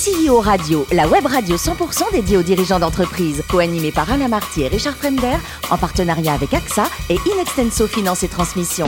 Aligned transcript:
CEO 0.00 0.40
Radio, 0.40 0.86
la 0.92 1.06
web 1.06 1.26
radio 1.26 1.56
100% 1.56 2.10
dédiée 2.12 2.38
aux 2.38 2.42
dirigeants 2.42 2.78
d'entreprise, 2.78 3.42
co-animée 3.50 3.92
par 3.92 4.10
Alain 4.10 4.28
Marty 4.28 4.62
et 4.62 4.68
Richard 4.68 4.96
Fremder, 4.96 5.36
en 5.70 5.76
partenariat 5.76 6.32
avec 6.32 6.54
AXA 6.54 6.88
et 7.10 7.18
Inextenso 7.30 7.86
Finance 7.86 8.22
et 8.22 8.28
Transmission. 8.28 8.86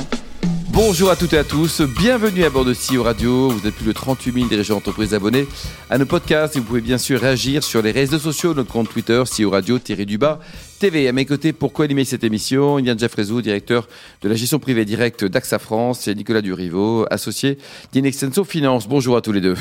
Bonjour 0.70 1.10
à 1.10 1.16
toutes 1.16 1.34
et 1.34 1.38
à 1.38 1.44
tous, 1.44 1.82
bienvenue 1.82 2.44
à 2.44 2.50
bord 2.50 2.64
de 2.64 2.72
CEO 2.72 3.02
Radio. 3.02 3.50
Vous 3.50 3.66
êtes 3.66 3.74
plus 3.74 3.84
de 3.84 3.92
38 3.92 4.32
000 4.32 4.46
dirigeants 4.46 4.76
d'entreprise 4.76 5.12
abonnés 5.12 5.46
à 5.90 5.98
nos 5.98 6.06
podcasts 6.06 6.56
et 6.56 6.60
vous 6.60 6.64
pouvez 6.64 6.80
bien 6.80 6.96
sûr 6.96 7.20
réagir 7.20 7.62
sur 7.62 7.82
les 7.82 7.90
réseaux 7.90 8.18
sociaux, 8.18 8.54
notre 8.54 8.72
compte 8.72 8.88
Twitter, 8.88 9.22
CEO 9.26 9.50
Radio, 9.50 9.78
Thierry 9.78 10.06
Dubas, 10.06 10.38
TV. 10.78 11.08
À 11.08 11.12
mes 11.12 11.26
côtés, 11.26 11.52
pour 11.52 11.74
co-animer 11.74 12.06
cette 12.06 12.24
émission, 12.24 12.78
Yann 12.78 12.98
Jeffrezou, 12.98 13.42
directeur 13.42 13.86
de 14.22 14.30
la 14.30 14.34
gestion 14.34 14.58
privée 14.58 14.86
directe 14.86 15.26
d'AXA 15.26 15.58
France 15.58 16.08
et 16.08 16.14
Nicolas 16.14 16.40
Durivo, 16.40 17.04
associé 17.10 17.58
d'Inextenso 17.92 18.44
Finance. 18.44 18.88
Bonjour 18.88 19.18
à 19.18 19.20
tous 19.20 19.32
les 19.32 19.42
deux. 19.42 19.56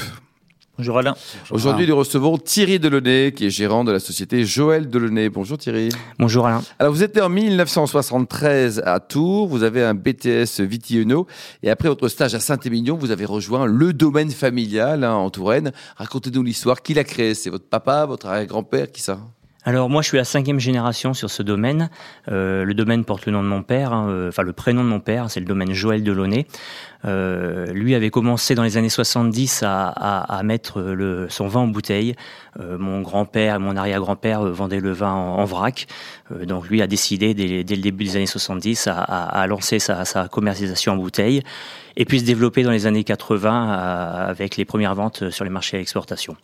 Bonjour 0.78 0.98
Alain. 0.98 1.16
Aujourd'hui, 1.52 1.86
nous 1.86 1.96
recevons 1.96 2.38
Thierry 2.38 2.80
Delaunay, 2.80 3.34
qui 3.34 3.46
est 3.46 3.50
gérant 3.50 3.84
de 3.84 3.92
la 3.92 4.00
société 4.00 4.46
Joël 4.46 4.90
Delaunay. 4.90 5.30
Bonjour 5.30 5.58
Thierry. 5.58 5.90
Bonjour 6.18 6.48
Alain. 6.48 6.64
Alors, 6.80 6.94
vous 6.94 7.04
êtes 7.04 7.16
né 7.16 7.22
en 7.22 7.30
1973 7.30 8.82
à 8.86 9.00
Tours, 9.00 9.48
vous 9.48 9.64
avez 9.64 9.84
un 9.84 9.94
BTS 9.94 10.62
Vitiono, 10.62 11.28
et 11.62 11.70
après 11.70 11.90
votre 11.90 12.08
stage 12.08 12.34
à 12.36 12.40
Saint-Émilion, 12.40 12.98
vous 12.98 13.12
avez 13.12 13.26
rejoint 13.26 13.66
le 13.66 13.94
domaine 13.94 14.32
familial 14.32 15.04
hein, 15.04 15.14
en 15.14 15.30
Touraine. 15.30 15.72
Racontez-nous 15.98 16.42
l'histoire. 16.42 16.82
Qui 16.82 16.94
l'a 16.94 17.04
créé? 17.04 17.36
C'est 17.36 17.50
votre 17.50 17.68
papa, 17.68 18.06
votre 18.06 18.28
arrière-grand-père, 18.28 18.92
qui 18.92 19.02
ça? 19.02 19.20
Alors 19.64 19.90
moi 19.90 20.02
je 20.02 20.08
suis 20.08 20.18
la 20.18 20.24
cinquième 20.24 20.60
génération 20.60 21.14
sur 21.14 21.30
ce 21.30 21.44
domaine. 21.44 21.90
Euh, 22.30 22.66
le 22.66 22.74
domaine 22.74 23.06
porte 23.06 23.28
le 23.28 23.32
nom 23.32 23.44
de 23.44 23.48
mon 23.48 23.62
père, 23.62 23.94
hein, 23.94 24.08
euh, 24.10 24.30
enfin 24.30 24.42
le 24.42 24.54
prénom 24.54 24.84
de 24.84 24.90
mon 24.90 25.00
père, 25.00 25.30
c'est 25.30 25.40
le 25.40 25.46
domaine 25.46 25.74
Joël 25.74 26.04
Delaunay. 26.04 26.48
Euh, 27.06 27.68
lui 27.68 27.96
avait 27.96 28.10
commencé 28.10 28.54
dans 28.56 28.64
les 28.64 28.78
années 28.78 28.90
70 28.90 29.64
à, 29.64 29.88
à, 29.88 30.38
à 30.38 30.44
mettre 30.44 30.82
le, 30.82 31.28
son 31.30 31.48
vin 31.48 31.62
en 31.62 31.68
bouteille. 31.68 32.16
Euh, 32.60 32.78
mon 32.78 33.02
grand-père 33.02 33.60
mon 33.60 33.76
arrière-grand-père 33.78 34.42
euh, 34.42 34.52
vendaient 34.52 34.80
le 34.80 34.92
vin 34.92 35.12
en, 35.12 35.38
en 35.38 35.46
vrac. 35.46 35.88
Euh, 36.32 36.46
donc 36.46 36.68
lui 36.68 36.82
a 36.82 36.88
décidé 36.88 37.34
dès, 37.34 37.64
le 37.64 37.82
début 37.82 38.06
des 38.06 38.16
années 38.16 38.26
70 38.26 38.88
à, 38.88 39.00
à, 39.00 39.48
lancer 39.48 39.80
sa, 39.80 40.06
sa, 40.06 40.28
commercialisation 40.28 40.94
en 40.94 40.98
bouteille 40.98 41.44
et 41.98 42.06
puis 42.06 42.20
se 42.20 42.26
développer 42.26 42.64
dans 42.64 42.72
les 42.72 42.88
années 42.88 43.04
80 43.04 43.72
avec 44.28 44.58
les 44.58 44.66
premières 44.66 44.96
ventes 44.96 45.30
sur 45.30 45.44
les 45.44 45.50
marchés 45.50 45.78
à 45.78 45.80
l'exportation. 45.80 46.36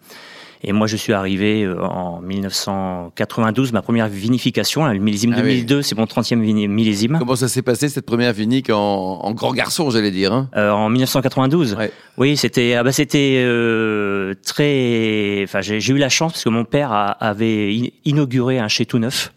Et 0.63 0.73
moi, 0.73 0.87
je 0.87 0.95
suis 0.95 1.13
arrivé 1.13 1.63
euh, 1.63 1.81
en 1.83 2.19
1992, 2.21 3.71
ma 3.73 3.81
première 3.81 4.07
vinification, 4.07 4.85
le 4.87 4.97
millésime 4.99 5.33
ah 5.35 5.41
2002, 5.41 5.77
oui. 5.77 5.83
c'est 5.83 5.97
mon 5.97 6.05
30e 6.05 6.35
millésime. 6.67 7.17
Comment 7.19 7.35
ça 7.35 7.47
s'est 7.47 7.61
passé 7.61 7.89
cette 7.89 8.05
première 8.05 8.33
vinique 8.33 8.69
en, 8.69 8.77
en 8.77 9.31
grand 9.33 9.53
garçon, 9.53 9.89
j'allais 9.89 10.11
dire 10.11 10.33
hein? 10.33 10.49
Euh, 10.55 10.71
En 10.71 10.89
1992. 10.89 11.75
Ouais. 11.75 11.91
Oui, 12.17 12.35
c'était 12.37 12.73
ah 12.73 12.83
bah 12.83 12.91
c'était 12.91 13.43
euh, 13.45 14.33
très. 14.45 15.41
Enfin, 15.43 15.61
j'ai 15.61 15.91
eu 15.91 15.97
la 15.97 16.09
chance 16.09 16.33
parce 16.33 16.43
que 16.43 16.49
mon 16.49 16.65
père 16.65 16.91
a, 16.91 17.11
avait 17.11 17.93
inauguré 18.05 18.59
un 18.59 18.67
chai 18.67 18.85
tout 18.85 18.97
neuf. 18.97 19.31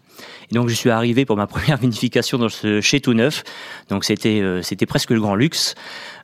Et 0.51 0.55
donc 0.55 0.69
je 0.69 0.75
suis 0.75 0.89
arrivé 0.89 1.25
pour 1.25 1.37
ma 1.37 1.47
première 1.47 1.77
vinification 1.81 2.37
dans 2.37 2.49
ce 2.49 2.81
chai 2.81 2.99
tout 2.99 3.13
neuf. 3.13 3.43
Donc 3.89 4.03
c'était 4.03 4.41
euh, 4.41 4.61
c'était 4.61 4.85
presque 4.85 5.11
le 5.11 5.19
grand 5.19 5.35
luxe. 5.35 5.75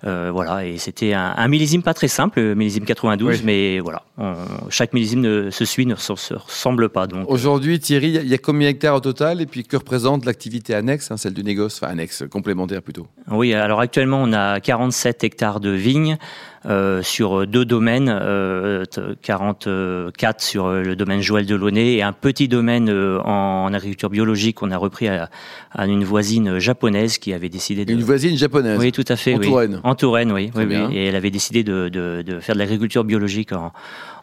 Euh, 0.03 0.30
voilà, 0.31 0.64
et 0.66 0.78
c'était 0.78 1.14
un, 1.14 1.33
un, 1.36 1.47
millésime 1.47 1.81
pas 1.81 1.95
très 1.95 2.08
simple, 2.08 2.53
millésime 2.53 2.86
92, 2.86 3.38
oui. 3.38 3.42
mais 3.44 3.80
voilà, 3.80 4.03
on, 4.20 4.36
chaque 4.70 4.94
millésime 4.94 5.22
ne, 5.22 5.50
se 5.50 5.66
suit, 5.66 5.88
ne 5.88 5.95
se, 5.95 6.14
se 6.16 6.36
ressemble 6.36 6.89
pas. 6.89 7.08
Donc 7.08 7.28
euh. 7.28 7.31
aujourd'hui, 7.31 7.80
Thierry, 7.80 8.09
il 8.09 8.28
y 8.28 8.33
a 8.33 8.38
combien 8.38 8.67
d'hectares 8.70 8.95
au 8.95 9.00
total, 9.00 9.42
et 9.42 9.48
puis 9.48 9.64
que 9.64 9.75
représente 9.75 10.25
l'activité 10.25 10.75
annexe, 10.75 11.09
hein, 11.09 11.17
celle 11.17 11.33
du 11.33 11.44
négoce, 11.44 11.80
enfin 11.81 11.92
annexe, 11.92 12.23
complémentaire 12.30 12.83
plutôt 12.83 13.08
Oui, 13.31 13.55
alors 13.55 13.80
actuellement, 13.80 14.22
on 14.22 14.33
a 14.33 14.59
47 14.59 15.23
hectares 15.23 15.59
de 15.59 15.72
vignes. 15.72 16.17
Euh, 16.66 17.03
sur 17.03 17.45
deux 17.45 17.66
domaines, 17.66 18.09
euh, 18.09 18.83
44 19.22 20.41
sur 20.41 20.69
le 20.69 20.95
domaine 20.95 21.22
Joël 21.22 21.45
Delaunay 21.45 21.94
et 21.94 22.03
un 22.03 22.14
petit 22.14 22.47
domaine 22.47 22.89
euh, 22.89 23.19
en, 23.22 23.66
en, 23.66 23.73
agriculture 23.73 24.09
biologique 24.09 24.58
qu'on 24.58 24.72
a 24.72 24.77
repris 24.77 25.08
à, 25.08 25.30
à, 25.72 25.86
une 25.86 26.03
voisine 26.03 26.58
japonaise 26.58 27.19
qui 27.19 27.32
avait 27.33 27.49
décidé 27.49 27.86
de... 27.86 27.93
Une 27.93 28.02
voisine 28.02 28.36
japonaise 28.36 28.80
Oui, 28.80 28.92
tout 28.92 29.05
à 29.08 29.15
fait. 29.15 29.36
En 29.36 29.37
oui. 29.37 29.48
Touraine 29.48 29.80
En 29.83 29.95
Touraine, 29.95 30.32
oui. 30.32 30.52
oui, 30.55 30.64
oui. 30.67 30.95
Et 30.95 31.05
elle 31.05 31.15
avait 31.15 31.30
décidé 31.30 31.64
de, 31.64 31.89
de, 31.89 32.23
de 32.26 32.39
faire 32.39 32.55
de 32.55 32.59
l'agriculture 32.59 33.03
biologique 33.03 33.53
en, 33.53 33.71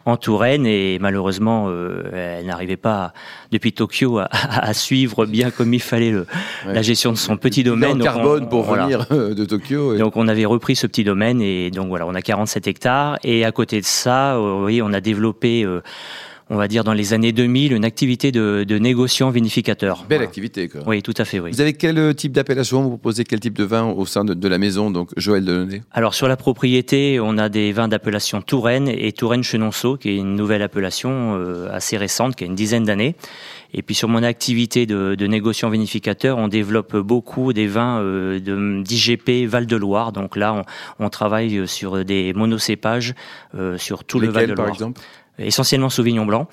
en 0.05 0.17
Touraine 0.17 0.65
et 0.67 0.99
malheureusement 0.99 1.65
euh, 1.67 2.37
elle 2.39 2.45
n'arrivait 2.45 2.77
pas 2.77 3.13
depuis 3.51 3.73
Tokyo 3.73 4.19
à, 4.19 4.29
à, 4.31 4.73
suivre 4.73 5.25
bien 5.25 5.49
comme 5.49 5.73
il 5.73 5.81
fallait 5.81 6.11
le, 6.11 6.27
ouais. 6.65 6.73
la 6.73 6.81
gestion 6.83 7.11
de 7.11 7.17
son 7.17 7.37
petit 7.37 7.63
domaine. 7.63 7.97
Donc 7.97 8.03
carbone 8.03 8.43
on, 8.43 8.47
pour 8.47 8.63
voilà. 8.63 8.85
venir 8.85 9.07
de 9.35 9.45
Tokyo. 9.45 9.95
Et... 9.95 9.97
Donc 9.97 10.15
on 10.15 10.27
avait 10.27 10.45
repris 10.45 10.75
ce 10.75 10.85
petit 10.85 11.03
domaine 11.03 11.41
et 11.41 11.71
donc 11.71 11.87
voilà 11.87 12.05
on 12.05 12.13
a 12.13 12.21
47 12.21 12.67
hectares 12.67 13.17
et 13.23 13.45
à 13.45 13.51
côté 13.51 13.81
de 13.81 13.85
ça 13.85 14.35
euh, 14.35 14.63
oui 14.63 14.81
on 14.81 14.93
a 14.93 15.01
développé 15.01 15.63
euh, 15.65 15.81
on 16.49 16.57
va 16.57 16.67
dire 16.67 16.83
dans 16.83 16.93
les 16.93 17.13
années 17.13 17.31
2000, 17.31 17.73
une 17.73 17.85
activité 17.85 18.31
de, 18.31 18.63
de 18.67 18.77
négociant 18.77 19.29
vinificateur. 19.29 20.05
Belle 20.07 20.17
voilà. 20.19 20.23
activité, 20.29 20.67
quoi. 20.67 20.81
Oui, 20.85 21.01
tout 21.01 21.13
à 21.17 21.25
fait, 21.25 21.39
oui. 21.39 21.51
Vous 21.51 21.61
avez 21.61 21.73
quel 21.73 21.97
euh, 21.97 22.13
type 22.13 22.31
d'appellation? 22.31 22.83
Vous 22.83 22.89
proposez 22.89 23.23
quel 23.23 23.39
type 23.39 23.57
de 23.57 23.63
vin 23.63 23.85
au 23.85 24.05
sein 24.05 24.23
de, 24.23 24.33
de 24.33 24.47
la 24.47 24.57
maison, 24.57 24.91
donc 24.91 25.09
Joël 25.17 25.43
Delaunay 25.43 25.81
Alors, 25.91 26.13
sur 26.13 26.27
la 26.27 26.37
propriété, 26.37 27.19
on 27.19 27.37
a 27.37 27.49
des 27.49 27.71
vins 27.71 27.87
d'appellation 27.87 28.41
Touraine 28.41 28.87
et 28.87 29.11
Touraine-Chenonceau, 29.11 29.97
qui 29.97 30.09
est 30.09 30.17
une 30.17 30.35
nouvelle 30.35 30.61
appellation 30.61 31.35
euh, 31.35 31.67
assez 31.71 31.97
récente, 31.97 32.35
qui 32.35 32.43
a 32.43 32.47
une 32.47 32.55
dizaine 32.55 32.83
d'années. 32.83 33.15
Et 33.77 33.81
puis 33.81 33.93
sur 33.93 34.07
mon 34.07 34.23
activité 34.23 34.85
de, 34.85 35.15
de, 35.15 35.27
négociant 35.27 35.69
vinificateur, 35.69 36.37
on 36.37 36.47
développe 36.47 36.95
beaucoup 36.95 37.51
des 37.51 37.67
vins 37.67 37.99
euh, 37.99 38.39
d'IGP 38.81 39.45
Val-de-Loire. 39.47 40.13
Donc 40.13 40.37
là, 40.37 40.53
on, 40.53 41.05
on, 41.05 41.09
travaille 41.09 41.67
sur 41.67 42.05
des 42.05 42.33
monocépages 42.33 43.13
euh, 43.53 43.77
sur 43.77 44.05
tout 44.05 44.17
Lesquels, 44.19 44.33
le 44.33 44.33
Val-de-Loire. 44.39 44.65
par 44.67 44.73
exemple? 44.73 45.01
Essentiellement 45.37 45.89
Sauvignon 45.89 46.25
blanc, 46.25 46.47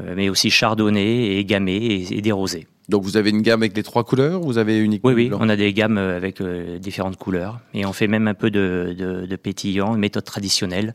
euh, 0.00 0.14
mais 0.16 0.28
aussi 0.28 0.50
Chardonnay 0.50 1.36
et 1.36 1.44
Gamay 1.44 1.76
et, 1.76 2.18
et, 2.18 2.20
des 2.20 2.30
rosés. 2.30 2.68
Donc 2.88 3.02
vous 3.02 3.16
avez 3.16 3.30
une 3.30 3.42
gamme 3.42 3.60
avec 3.62 3.76
les 3.76 3.82
trois 3.82 4.04
couleurs 4.04 4.40
Vous 4.40 4.56
avez 4.56 4.78
uniquement 4.78 5.10
Oui, 5.10 5.14
oui, 5.14 5.30
on 5.38 5.48
a 5.48 5.56
des 5.56 5.72
gammes 5.72 5.98
avec 5.98 6.40
euh, 6.40 6.78
différentes 6.78 7.16
couleurs 7.16 7.58
et 7.74 7.84
on 7.84 7.92
fait 7.92 8.06
même 8.06 8.28
un 8.28 8.34
peu 8.34 8.50
de, 8.50 8.94
de, 8.96 9.26
de 9.26 9.36
pétillant, 9.36 9.94
une 9.94 10.00
méthode 10.00 10.24
traditionnelle, 10.24 10.94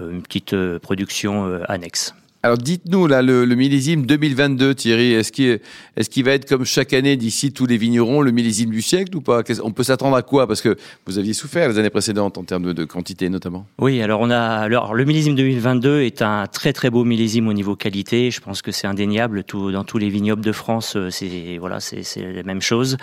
euh, 0.00 0.10
une 0.10 0.22
petite 0.22 0.52
euh, 0.54 0.80
production 0.80 1.46
euh, 1.46 1.62
annexe. 1.68 2.14
Alors 2.42 2.56
dites-nous 2.56 3.06
là 3.06 3.20
le, 3.20 3.44
le, 3.44 3.54
millésime 3.54 4.06
2022, 4.06 4.74
Thierry, 4.74 5.12
est-ce 5.12 5.30
qu'il 5.30 5.60
est 5.98 6.08
qu'il 6.08 6.24
va 6.24 6.32
être 6.32 6.48
comme 6.48 6.64
chaque 6.64 6.94
année 6.94 7.16
d'ici 7.16 7.52
tous 7.52 7.66
les 7.66 7.76
vignerons 7.76 8.22
le 8.22 8.30
millésime 8.30 8.70
du 8.70 8.80
siècle 8.80 9.14
ou 9.14 9.20
pas? 9.20 9.42
On 9.62 9.72
peut 9.72 9.82
s'attendre 9.82 10.16
à 10.16 10.22
quoi? 10.22 10.46
Parce 10.46 10.62
que 10.62 10.76
vous 11.04 11.18
aviez 11.18 11.34
souffert 11.34 11.68
les 11.68 11.78
années 11.78 11.90
précédentes 11.90 12.38
en 12.38 12.44
termes 12.44 12.72
de, 12.72 12.84
quantité 12.84 13.28
notamment. 13.28 13.66
Oui, 13.78 14.00
alors 14.00 14.22
on 14.22 14.30
a 14.30 14.38
alors 14.40 14.94
le 14.94 15.04
millésime 15.04 15.34
2022 15.34 16.00
est 16.00 16.22
un 16.22 16.46
très 16.46 16.72
très 16.72 16.88
beau 16.88 17.04
millésime 17.04 17.46
au 17.46 17.52
niveau 17.52 17.76
qualité. 17.76 18.30
Je 18.30 18.40
pense 18.40 18.62
que 18.62 18.72
c'est 18.72 18.86
indéniable. 18.86 19.44
Tout 19.44 19.70
dans 19.70 19.84
tous 19.84 19.98
les 19.98 20.08
vignobles 20.08 20.42
de 20.42 20.52
France, 20.52 20.96
euh, 20.96 21.10
c'est 21.10 21.58
voilà, 21.58 21.78
c'est 21.80 22.04
la 22.16 22.42
même 22.42 22.62
chose. 22.62 22.96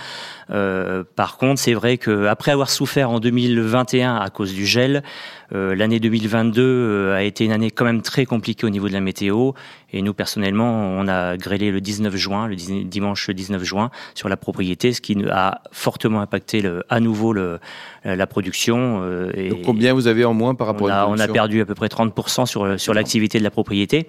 Euh, 0.50 1.04
par 1.16 1.38
contre, 1.38 1.62
c'est 1.62 1.76
vrai 1.76 2.00
que 2.00 2.26
après 2.26 2.52
avoir 2.52 2.72
souffert 2.72 3.12
en 3.12 3.20
2021 3.20 4.16
à 4.16 4.30
cause 4.32 4.54
du 4.56 4.66
gel, 4.66 5.04
l'année 5.52 6.00
2022 6.00 6.62
euh, 6.62 7.16
a 7.16 7.24
été 7.24 7.46
une 7.46 7.52
année 7.52 7.72
quand 7.72 7.86
même 7.86 8.02
très 8.02 8.26
compliquée 8.26 8.66
au 8.66 8.70
niveau 8.70 8.88
de 8.88 8.94
la 8.94 9.00
météo. 9.00 9.52
Et 9.94 10.02
nous, 10.02 10.14
personnellement, 10.14 10.70
on 10.70 11.08
a 11.08 11.38
grêlé 11.38 11.72
le 11.72 11.80
19 11.80 12.16
juin, 12.18 12.48
le 12.48 12.56
dimanche 12.56 13.30
19 13.30 13.64
juin, 13.64 13.90
sur 14.16 14.28
la 14.28 14.36
propriété, 14.36 14.92
ce 14.92 15.00
qui 15.00 15.18
a 15.30 15.62
fortement 15.72 16.20
impacté 16.20 16.62
le, 16.62 16.84
à 16.90 17.00
nouveau 17.00 17.32
le, 17.32 17.60
la 18.04 18.28
production. 18.28 19.00
Euh, 19.04 19.32
et, 19.34 19.50
Donc 19.50 19.62
combien 19.62 19.94
vous 19.94 20.08
avez 20.08 20.26
en 20.26 20.34
moins 20.34 20.56
par 20.56 20.68
rapport 20.68 20.88
on 20.88 20.92
a, 20.92 21.02
à 21.02 21.08
On 21.08 21.18
a 21.18 21.28
perdu 21.30 21.62
à 21.62 21.66
peu 21.66 21.76
près 21.76 21.88
30% 21.88 22.46
sur, 22.46 22.78
sur 22.80 22.94
l'activité 22.94 23.40
de 23.40 23.44
la 23.44 23.52
propriété. 23.52 24.08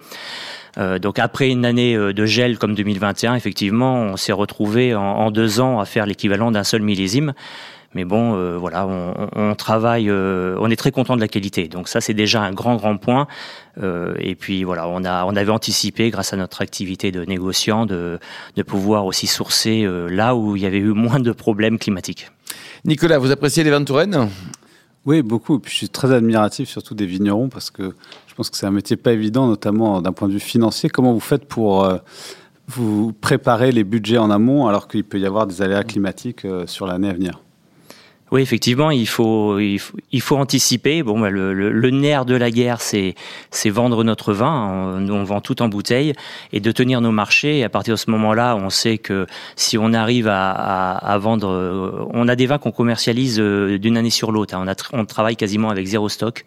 Euh, 0.76 0.98
donc 0.98 1.20
après 1.20 1.48
une 1.48 1.64
année 1.64 1.96
de 1.96 2.26
gel 2.26 2.58
comme 2.58 2.74
2021, 2.74 3.36
effectivement, 3.36 4.00
on 4.00 4.16
s'est 4.16 4.32
retrouvé 4.32 4.96
en, 4.96 5.02
en, 5.02 5.30
deux 5.30 5.60
ans 5.60 5.78
à 5.78 5.84
faire 5.84 6.06
l'équivalent 6.06 6.50
d'un 6.50 6.64
seul 6.64 6.82
millésime. 6.82 7.32
Mais 7.94 8.04
bon, 8.04 8.34
euh, 8.34 8.58
voilà, 8.58 8.86
on, 8.86 9.28
on 9.34 9.54
travaille, 9.54 10.10
euh, 10.10 10.56
on 10.60 10.70
est 10.70 10.76
très 10.76 10.90
content 10.90 11.16
de 11.16 11.22
la 11.22 11.28
qualité. 11.28 11.68
Donc 11.68 11.88
ça, 11.88 12.02
c'est 12.02 12.12
déjà 12.12 12.42
un 12.42 12.52
grand, 12.52 12.76
grand 12.76 12.98
point. 12.98 13.26
Euh, 13.82 14.14
et 14.18 14.34
puis 14.34 14.62
voilà, 14.62 14.86
on 14.88 15.04
a, 15.04 15.24
on 15.24 15.34
avait 15.34 15.50
anticipé, 15.50 16.10
grâce 16.10 16.34
à 16.34 16.36
notre 16.36 16.60
activité 16.60 17.12
de 17.12 17.24
négociant, 17.24 17.86
de, 17.86 18.18
de 18.56 18.62
pouvoir 18.62 19.06
aussi 19.06 19.26
sourcer 19.26 19.84
euh, 19.84 20.08
là 20.10 20.36
où 20.36 20.54
il 20.54 20.62
y 20.62 20.66
avait 20.66 20.78
eu 20.78 20.92
moins 20.92 21.18
de 21.18 21.32
problèmes 21.32 21.78
climatiques. 21.78 22.30
Nicolas, 22.84 23.18
vous 23.18 23.30
appréciez 23.30 23.64
les 23.64 23.70
vins 23.70 23.80
de 23.80 23.86
Touraine? 23.86 24.28
Oui, 25.06 25.22
beaucoup. 25.22 25.56
Et 25.56 25.60
puis 25.60 25.72
je 25.72 25.76
suis 25.78 25.88
très 25.88 26.12
admiratif 26.12 26.68
surtout 26.68 26.94
des 26.94 27.06
vignerons 27.06 27.48
parce 27.48 27.70
que 27.70 27.94
je 28.26 28.34
pense 28.34 28.50
que 28.50 28.58
c'est 28.58 28.66
un 28.66 28.70
métier 28.70 28.96
pas 28.96 29.12
évident, 29.12 29.46
notamment 29.46 30.02
d'un 30.02 30.12
point 30.12 30.28
de 30.28 30.34
vue 30.34 30.40
financier. 30.40 30.90
Comment 30.90 31.14
vous 31.14 31.20
faites 31.20 31.46
pour 31.46 31.84
euh, 31.84 31.96
vous 32.66 33.14
préparer 33.14 33.72
les 33.72 33.82
budgets 33.82 34.18
en 34.18 34.30
amont 34.30 34.66
alors 34.66 34.88
qu'il 34.88 35.04
peut 35.04 35.18
y 35.18 35.24
avoir 35.24 35.46
des 35.46 35.62
aléas 35.62 35.84
climatiques 35.84 36.46
sur 36.66 36.86
l'année 36.86 37.08
à 37.08 37.14
venir? 37.14 37.40
Oui, 38.30 38.42
effectivement, 38.42 38.90
il 38.90 39.08
faut, 39.08 39.58
il 39.58 39.78
faut, 39.78 39.96
il 40.12 40.20
faut 40.20 40.36
anticiper. 40.36 41.02
Bon, 41.02 41.18
bah, 41.18 41.30
le, 41.30 41.54
le, 41.54 41.72
le, 41.72 41.90
nerf 41.90 42.26
de 42.26 42.34
la 42.34 42.50
guerre, 42.50 42.80
c'est, 42.80 43.14
c'est 43.50 43.70
vendre 43.70 44.04
notre 44.04 44.34
vin. 44.34 45.00
Nous, 45.00 45.14
on 45.14 45.24
vend 45.24 45.40
tout 45.40 45.62
en 45.62 45.68
bouteille 45.68 46.12
et 46.52 46.60
de 46.60 46.70
tenir 46.70 47.00
nos 47.00 47.10
marchés. 47.10 47.58
Et 47.58 47.64
à 47.64 47.68
partir 47.70 47.94
de 47.94 47.98
ce 47.98 48.10
moment-là, 48.10 48.56
on 48.56 48.68
sait 48.70 48.98
que 48.98 49.26
si 49.56 49.78
on 49.78 49.94
arrive 49.94 50.28
à, 50.28 50.50
à, 50.50 51.12
à 51.12 51.18
vendre, 51.18 52.08
on 52.12 52.28
a 52.28 52.36
des 52.36 52.46
vins 52.46 52.58
qu'on 52.58 52.72
commercialise 52.72 53.38
euh, 53.40 53.78
d'une 53.78 53.96
année 53.96 54.10
sur 54.10 54.32
l'autre. 54.32 54.54
Hein. 54.54 54.64
On, 54.64 54.68
a, 54.68 54.74
on 54.92 55.04
travaille 55.06 55.36
quasiment 55.36 55.70
avec 55.70 55.86
zéro 55.86 56.08
stock. 56.08 56.44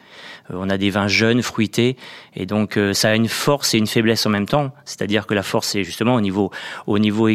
Euh, 0.51 0.55
on 0.57 0.69
a 0.69 0.77
des 0.77 0.89
vins 0.89 1.07
jeunes, 1.07 1.41
fruités, 1.41 1.97
et 2.35 2.45
donc 2.45 2.77
euh, 2.77 2.93
ça 2.93 3.09
a 3.09 3.15
une 3.15 3.27
force 3.27 3.73
et 3.73 3.77
une 3.77 3.87
faiblesse 3.87 4.25
en 4.25 4.29
même 4.29 4.47
temps. 4.47 4.71
C'est-à-dire 4.85 5.25
que 5.27 5.33
la 5.33 5.43
force, 5.43 5.67
c'est 5.69 5.83
justement 5.83 6.15
au 6.15 6.21
niveau, 6.21 6.51
au 6.87 6.99
niveau 6.99 7.27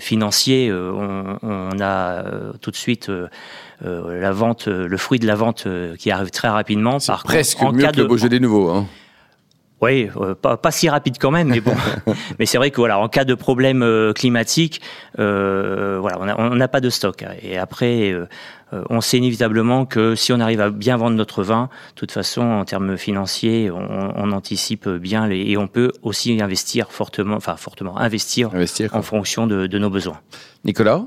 financier, 0.00 0.72
on, 0.72 1.38
on, 1.42 1.80
a 1.80 2.24
tout 2.60 2.70
de 2.70 2.76
suite 2.76 3.10
euh, 3.84 3.85
la 3.86 4.32
vente, 4.32 4.68
euh, 4.68 4.86
le 4.88 4.96
fruit 4.96 5.18
de 5.18 5.26
la 5.26 5.34
vente 5.34 5.64
euh, 5.66 5.96
qui 5.96 6.10
arrive 6.10 6.30
très 6.30 6.48
rapidement. 6.48 6.98
Par 7.06 7.22
presque 7.22 7.58
contre, 7.58 7.72
en 7.72 7.74
mieux 7.74 7.82
cas 7.82 7.92
que 7.92 8.00
le 8.00 8.06
Beaujolais 8.06 8.40
nouveau. 8.40 8.70
Hein. 8.70 8.86
Oui, 9.82 10.08
pas, 10.40 10.56
pas, 10.56 10.70
si 10.70 10.88
rapide 10.88 11.16
quand 11.20 11.30
même, 11.30 11.48
mais 11.48 11.60
bon. 11.60 11.74
mais 12.38 12.46
c'est 12.46 12.56
vrai 12.56 12.70
que 12.70 12.76
voilà, 12.76 12.98
en 12.98 13.08
cas 13.08 13.24
de 13.24 13.34
problème 13.34 13.84
climatique, 14.14 14.80
euh, 15.18 15.98
voilà, 16.00 16.18
on 16.38 16.54
n'a 16.54 16.68
pas 16.68 16.80
de 16.80 16.88
stock. 16.88 17.22
Et 17.42 17.58
après, 17.58 18.14
on 18.72 19.02
sait 19.02 19.18
inévitablement 19.18 19.84
que 19.84 20.14
si 20.14 20.32
on 20.32 20.40
arrive 20.40 20.62
à 20.62 20.70
bien 20.70 20.96
vendre 20.96 21.14
notre 21.16 21.42
vin, 21.42 21.68
de 21.90 21.94
toute 21.94 22.10
façon, 22.10 22.40
en 22.40 22.64
termes 22.64 22.96
financiers, 22.96 23.70
on, 23.70 24.12
on 24.16 24.32
anticipe 24.32 24.88
bien 24.88 25.26
les, 25.26 25.42
et 25.42 25.58
on 25.58 25.68
peut 25.68 25.92
aussi 26.02 26.40
investir 26.40 26.90
fortement, 26.90 27.36
enfin 27.36 27.56
fortement 27.56 27.98
investir, 27.98 28.54
investir 28.54 28.94
en 28.94 29.02
fonction 29.02 29.46
de, 29.46 29.66
de 29.66 29.78
nos 29.78 29.90
besoins. 29.90 30.20
Nicolas? 30.64 31.04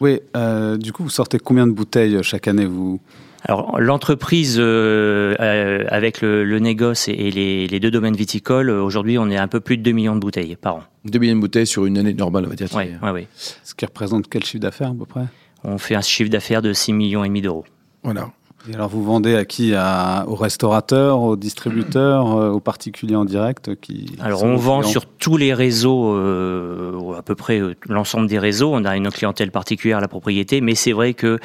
Oui, 0.00 0.20
euh, 0.36 0.76
du 0.76 0.92
coup, 0.92 1.02
vous 1.02 1.10
sortez 1.10 1.38
combien 1.38 1.66
de 1.66 1.72
bouteilles 1.72 2.16
euh, 2.16 2.22
chaque 2.22 2.48
année 2.48 2.66
vous 2.66 3.00
alors 3.44 3.80
l'entreprise 3.80 4.56
euh, 4.58 5.34
euh, 5.40 5.84
avec 5.88 6.20
le, 6.20 6.44
le, 6.44 6.58
négoce 6.58 7.08
et 7.08 7.30
les, 7.30 7.66
les, 7.66 7.80
deux 7.80 7.90
domaines 7.90 8.14
viticoles, 8.14 8.68
aujourd'hui 8.68 9.18
on 9.18 9.30
est 9.30 9.36
à 9.38 9.42
un 9.42 9.48
peu 9.48 9.60
plus 9.60 9.78
de 9.78 9.82
2 9.82 9.92
millions 9.92 10.14
de 10.14 10.20
bouteilles 10.20 10.56
par 10.56 10.76
an. 10.76 10.82
2 11.06 11.18
millions 11.18 11.36
de 11.36 11.40
bouteilles 11.40 11.66
sur 11.66 11.86
une 11.86 11.96
année 11.96 12.12
normale, 12.12 12.44
on 12.44 12.50
va 12.50 12.54
dire. 12.54 12.68
Oui, 12.74 12.90
oui, 13.02 13.10
oui. 13.10 13.26
Ce 13.64 13.74
qui 13.74 13.86
représente 13.86 14.28
quel 14.28 14.44
chiffre 14.44 14.60
d'affaires 14.60 14.90
à 14.90 14.94
peu 14.94 15.06
près? 15.06 15.24
On 15.64 15.78
fait 15.78 15.94
un 15.94 16.02
chiffre 16.02 16.30
d'affaires 16.30 16.60
de 16.60 16.74
6 16.74 16.92
millions 16.92 17.24
et 17.24 17.28
demi 17.28 17.40
d'euros. 17.40 17.64
Voilà. 18.02 18.30
Et 18.68 18.74
alors 18.74 18.88
vous 18.88 19.02
vendez 19.02 19.34
à 19.36 19.44
qui? 19.44 19.74
À, 19.74 20.24
Aux 20.28 20.34
restaurateurs, 20.34 21.20
aux 21.20 21.36
distributeurs, 21.36 22.36
euh, 22.36 22.50
aux 22.50 22.60
particuliers 22.60 23.16
en 23.16 23.24
direct 23.24 23.74
qui 23.80 24.12
Alors 24.20 24.44
on 24.44 24.56
vend 24.56 24.82
sur 24.82 25.06
tous 25.06 25.36
les 25.36 25.54
réseaux, 25.54 26.14
euh, 26.14 27.14
à 27.16 27.22
peu 27.22 27.34
près 27.34 27.58
euh, 27.58 27.74
l'ensemble 27.88 28.26
des 28.26 28.38
réseaux. 28.38 28.70
On 28.72 28.84
a 28.84 28.96
une 28.96 29.10
clientèle 29.10 29.50
particulière 29.50 29.98
à 29.98 30.00
la 30.00 30.08
propriété, 30.08 30.60
mais 30.60 30.74
c'est 30.74 30.92
vrai 30.92 31.14
que 31.14 31.38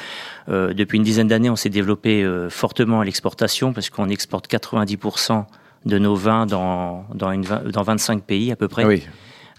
euh, 0.48 0.74
depuis 0.74 0.98
une 0.98 1.04
dizaine 1.04 1.28
d'années, 1.28 1.50
on 1.50 1.56
s'est 1.56 1.70
développé 1.70 2.22
euh, 2.22 2.50
fortement 2.50 3.00
à 3.00 3.04
l'exportation 3.04 3.72
parce 3.72 3.88
qu'on 3.90 4.08
exporte 4.08 4.48
90% 4.50 5.44
de 5.86 5.98
nos 5.98 6.16
vins 6.16 6.46
dans, 6.46 7.04
dans, 7.14 7.32
une, 7.32 7.44
dans 7.44 7.82
25 7.82 8.22
pays 8.24 8.52
à 8.52 8.56
peu 8.56 8.68
près. 8.68 8.84
Oui. 8.84 9.02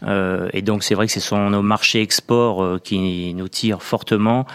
Euh, 0.03 0.49
et 0.53 0.61
donc 0.61 0.83
c'est 0.83 0.93
vrai 0.95 1.07
que 1.07 1.13
ce 1.13 1.19
sont 1.19 1.49
nos 1.49 1.61
marchés 1.61 2.01
export 2.01 2.81
qui 2.83 3.33
nous 3.33 3.47
tirent 3.47 3.81
fortement 3.81 4.45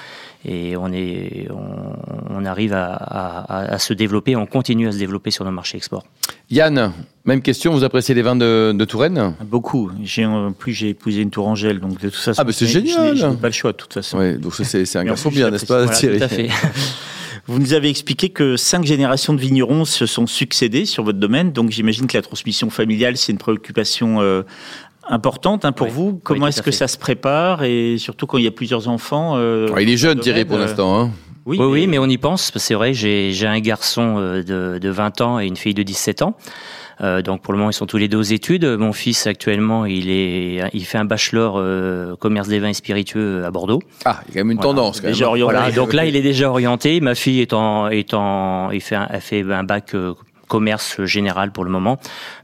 et 0.44 0.77
on 0.77 0.93
est, 0.93 1.49
on, 1.50 2.37
on 2.37 2.44
arrive 2.44 2.73
à, 2.73 2.94
à, 2.94 3.59
à, 3.75 3.79
se 3.79 3.93
développer, 3.93 4.35
on 4.35 4.47
continue 4.47 4.89
à 4.89 4.93
se 4.93 4.99
développer 4.99 5.31
sur 5.31 5.44
nos 5.44 5.53
marchés 5.53 5.77
export. 5.77 6.05
Yann, 6.50 6.93
même 7.25 7.43
question, 7.43 7.73
vous 7.73 7.85
appréciez 7.85 8.15
les 8.15 8.23
vins 8.23 8.35
de, 8.35 8.73
de 8.77 8.85
Touraine? 8.85 9.35
Beaucoup. 9.44 9.91
J'ai 10.03 10.27
en 10.27 10.53
plus 10.53 10.73
j'ai 10.73 10.91
épousé 10.91 11.23
une 11.23 11.31
Tourangelle, 11.31 11.79
donc 11.79 12.00
de 12.00 12.09
toute 12.09 12.15
façon. 12.15 12.41
Ah 12.41 12.44
bah 12.44 12.53
c'est 12.53 12.67
génial. 12.67 13.17
Je 13.17 13.27
n'ai 13.27 13.37
pas 13.37 13.49
le 13.49 13.53
choix 13.53 13.73
de 13.73 13.77
toute 13.77 13.94
façon. 13.94 14.19
Ouais, 14.19 14.35
donc 14.35 14.55
c'est 14.55 14.97
un 14.97 15.05
garçon 15.05 15.31
bien, 15.31 15.50
n'est-ce 15.50 15.67
pas, 15.67 15.85
voilà, 15.85 15.97
Thierry 15.97 16.19
Tout 16.19 16.25
à 16.25 16.29
fait. 16.29 16.49
Vous 17.49 17.59
nous 17.59 17.73
avez 17.73 17.89
expliqué 17.89 18.29
que 18.29 18.56
cinq 18.56 18.85
générations 18.85 19.35
de 19.35 19.41
vignerons 19.41 19.85
se 19.85 20.06
sont 20.06 20.29
succédées 20.29 20.85
sur 20.85 21.03
votre 21.03 21.19
domaine, 21.19 21.50
donc 21.50 21.71
j'imagine 21.71 22.06
que 22.06 22.17
la 22.17 22.23
transmission 22.23 22.71
familiale, 22.71 23.17
c'est 23.17 23.33
une 23.33 23.39
préoccupation 23.39 24.21
euh, 24.21 24.43
importante 25.09 25.65
hein, 25.65 25.73
pour 25.73 25.87
Oui. 25.89 25.93
vous. 25.95 26.21
Comment 26.23 26.45
Oui, 26.45 26.49
est-ce 26.51 26.63
que 26.63 26.71
ça 26.71 26.89
se 26.89 26.99
prépare 26.99 27.65
et 27.65 27.97
surtout 27.99 28.27
quand 28.27 28.39
il 28.39 28.45
y 28.45 28.49
a 28.49 28.51
plusieurs 28.53 28.89
enfants 28.89 29.35
euh, 29.37 29.69
Ouais, 29.71 29.83
Il 29.83 29.91
est 29.91 29.97
jeune, 29.97 30.21
Thierry, 30.21 30.45
pour 30.45 30.59
l'instant. 30.59 30.99
Hein. 31.01 31.11
Oui, 31.45 31.59
Oui, 31.59 31.67
oui, 31.67 31.87
mais 31.89 31.99
on 31.99 32.07
y 32.07 32.19
pense. 32.19 32.53
C'est 32.55 32.75
vrai, 32.75 32.95
j'ai 32.95 33.33
j'ai 33.33 33.47
un 33.49 33.59
garçon 33.59 34.17
euh, 34.19 34.43
de, 34.45 34.79
de 34.79 34.89
20 34.91 35.21
ans 35.23 35.41
et 35.41 35.47
une 35.47 35.57
fille 35.57 35.75
de 35.75 35.83
17 35.83 36.23
ans. 36.23 36.37
Euh, 37.01 37.21
donc 37.21 37.43
pour 37.43 37.53
le 37.53 37.59
moment, 37.59 37.71
ils 37.71 37.75
sont 37.75 37.87
tous 37.87 37.97
les 37.97 38.07
deux 38.07 38.19
aux 38.19 38.23
études. 38.23 38.65
Mon 38.65 38.93
fils 38.93 39.27
actuellement, 39.27 39.85
il 39.87 40.09
est, 40.09 40.63
il 40.73 40.85
fait 40.85 40.99
un 40.99 41.05
bachelor 41.05 41.55
euh, 41.57 42.15
commerce 42.17 42.47
des 42.47 42.61
vins 42.61 42.69
et 42.69 42.75
spiritueux 42.75 43.45
à 43.45 43.51
Bordeaux. 43.51 43.81
Ah, 44.05 44.21
il 44.29 44.35
y 44.37 44.39
a 44.39 44.43
quand 44.43 44.47
même 44.47 44.53
une 44.53 44.57
Voilà. 44.59 44.69
tendance. 44.77 45.01
Quand 45.01 45.07
même. 45.07 45.15
déjà 45.15 45.27
orienté. 45.27 45.53
Voilà, 45.53 45.73
donc 45.73 45.95
là, 45.95 46.05
il 46.05 46.15
est 46.15 46.23
déjà 46.23 46.49
orienté. 46.49 47.01
Ma 47.01 47.17
fille 47.17 47.41
est 47.41 47.55
en, 47.55 47.89
est 47.89 48.15
en, 48.15 48.71
il 48.71 48.81
fait 48.81 48.95
un, 48.95 49.09
elle 49.11 49.21
fait 49.21 49.41
un 49.51 49.65
bac 49.65 49.95
euh, 49.95 50.15
commerce 50.53 51.03
général 51.07 51.51
pour 51.51 51.65
le 51.65 51.71
moment, 51.71 51.97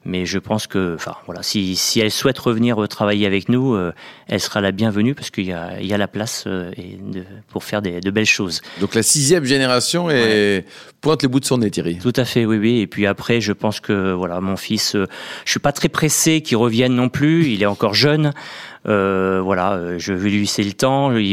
mais 0.07 0.25
je 0.25 0.39
pense 0.39 0.67
que, 0.67 0.95
enfin 0.95 1.15
voilà, 1.27 1.43
si, 1.43 1.77
si 1.77 2.01
elle 2.01 2.11
souhaite 2.11 2.39
revenir 2.39 2.89
travailler 2.89 3.27
avec 3.27 3.51
nous, 3.51 3.75
euh, 3.75 3.93
elle 4.29 4.41
sera 4.41 4.63
la 4.63 4.73
bienvenue 4.73 5.15
parce 5.15 5.31
qu'il 5.31 5.45
y 5.45 5.53
a, 5.53 5.79
il 5.79 5.87
y 5.87 5.93
a 5.93 5.99
la 5.99 6.09
place 6.09 6.45
euh, 6.47 6.71
et 6.79 6.99
de, 7.15 7.23
pour 7.53 7.65
faire 7.65 7.83
des, 7.83 8.01
de 8.01 8.11
belles 8.11 8.25
choses. 8.25 8.63
Donc 8.81 8.95
la 8.95 9.03
sixième 9.03 9.45
génération 9.45 10.09
est... 10.09 10.65
pointe 11.03 11.23
le 11.23 11.29
bout 11.29 11.41
de 11.41 11.45
son 11.45 11.59
nez, 11.59 11.71
Thierry. 11.71 11.99
Tout 11.99 12.15
à 12.17 12.25
fait, 12.25 12.47
oui, 12.47 12.57
oui. 12.57 12.81
Et 12.81 12.87
puis 12.87 13.07
après, 13.07 13.43
je 13.43 13.53
pense 13.53 13.79
que 13.79 14.13
voilà, 14.13 14.41
mon 14.41 14.57
fils, 14.57 14.95
euh, 14.95 15.05
je 15.45 15.51
suis 15.51 15.61
pas 15.61 15.73
très 15.73 15.91
pressé 15.91 16.41
qu'il 16.41 16.57
revienne 16.57 16.95
non 16.95 17.11
plus. 17.11 17.49
Il 17.49 17.63
est 17.63 17.67
encore 17.67 17.93
jeune. 17.93 18.33
Euh, 18.87 19.41
voilà, 19.43 19.73
euh, 19.75 19.99
je 19.99 20.13
vais 20.13 20.31
lui 20.31 20.41
laisser 20.41 20.63
le 20.63 20.73
temps. 20.73 21.13
Il- 21.17 21.25